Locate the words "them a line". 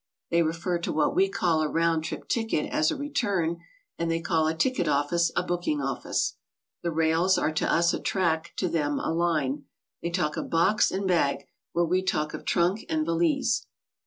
8.67-9.65